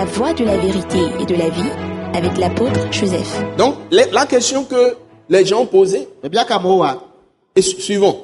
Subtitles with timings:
[0.00, 1.68] La voie de la vérité et de la vie
[2.14, 3.42] avec l'apôtre Joseph.
[3.58, 4.96] Donc, la question que
[5.28, 7.02] les gens posaient bia ka mo wa
[7.54, 8.16] est su- suivante.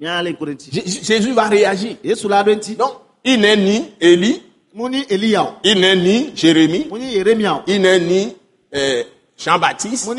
[0.00, 1.96] nya le kurenti J- Jésus va réagir.
[2.02, 2.92] Donc,
[3.26, 4.40] il n'est ni Élie,
[4.74, 6.86] il n'est ni Jérémie,
[7.66, 8.34] il n'est ni
[8.74, 9.02] euh,
[9.36, 10.10] Jean-Baptiste,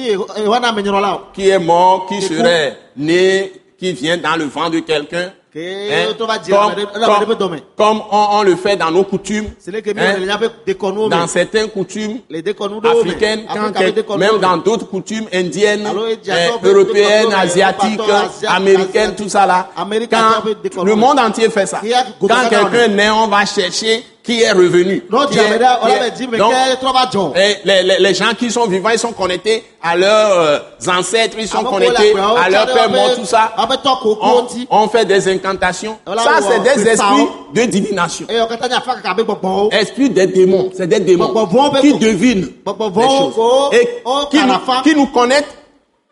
[1.34, 5.34] qui est mort, qui Et serait né, qui vient dans le vent de quelqu'un.
[5.96, 6.14] Hein,
[7.76, 9.48] Comme, on, on le fait dans nos coutumes,
[10.00, 10.20] hein,
[11.10, 12.20] dans certaines coutumes
[13.00, 13.72] africaines, quand
[14.20, 14.40] même me.
[14.42, 15.84] dans d'autres coutumes indiennes,
[16.52, 18.00] d'autres- européennes, asiatiques,
[18.48, 19.70] américaines, tout ça là.
[20.18, 21.80] Quand le monde entier fait ça.
[22.28, 22.28] Quand
[22.72, 25.04] quelqu'un naît, on va chercher qui est revenu.
[25.32, 25.42] Qui est-
[25.90, 26.54] est- Donc,
[27.36, 31.38] et les, les, les gens qui sont vivants, ils sont connectés à leurs euh, ancêtres,
[31.40, 33.52] ils sont connectés à leur père mort, tout ça.
[34.70, 35.98] On, fait des incantations.
[36.24, 38.28] Ça, c'est des esprits de divination.
[39.50, 40.70] o Esprits des démons.
[40.76, 41.34] C'est des démons
[41.82, 43.34] qui devinent les choses.
[43.74, 43.88] Et
[44.30, 44.54] qui, nous,
[44.84, 45.56] qui nous connectent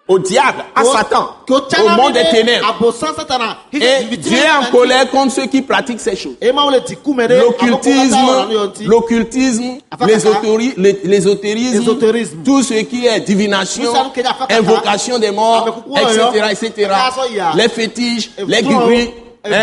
[0.08, 2.76] au diable, à Satan, au monde des ténèbres.
[3.74, 6.36] Et Dieu est en colère contre ceux qui pratiquent ces choses.
[6.42, 8.18] L'occultisme,
[8.86, 9.64] l'occultisme
[11.04, 11.84] l'ésotérisme,
[12.44, 13.92] tout ce qui est divination,
[14.50, 16.92] invocation des morts, etc., etc.,
[17.36, 17.52] ya.
[17.56, 19.08] les fétiches, les et hein,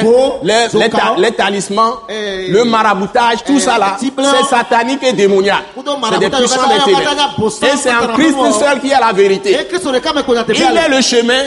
[0.03, 0.89] beau, les, les, zoka.
[0.89, 5.65] ta- les talismans, Et- le maraboutage, tout et ça là, c'est satanique et démoniaque.
[5.75, 7.11] C'est des puissants des ténèbres.
[7.63, 9.51] Et c'est en Christ seul qui a la vérité.
[10.49, 11.43] Il est le chemin,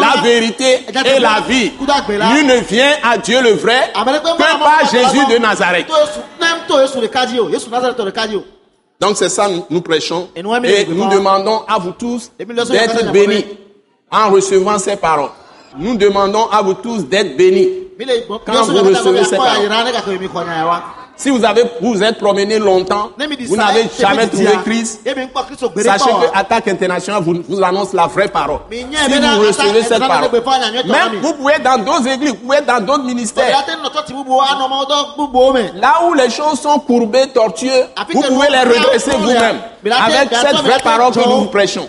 [0.00, 1.72] la vérité Et la vie.
[2.34, 5.86] Nul ne vient à Dieu le vrai que par Jésus de Nazareth.
[9.00, 10.28] Donc c'est ça nous, nous prêchons.
[10.36, 13.44] Et nous, demandons à vous tous d'être bénis
[14.10, 15.30] en recevant ces paroles.
[15.76, 17.68] Nous demandons à vous tous d'être bénis.
[18.46, 20.82] Quand vous recevez konya ya wa
[21.14, 23.10] Si vous avez vous êtes promené longtemps,
[23.46, 24.56] vous n'avez e, jamais trouvé ya.
[24.64, 28.60] Christ, e gbere sachez que Attaque Internationale vous, vous annonce la vraie parole.
[28.70, 30.30] Si vous recevez cette parole,
[30.86, 33.64] même vous pouvez être dans d'autres églises, vous pouvez être dans d'autres ministères.
[35.76, 39.60] Là où les choses sont courbées, tortueux, Afi vous pouvez les redresser vous-même.
[39.84, 41.88] Avec cette vraie parole que nous vous prêchons.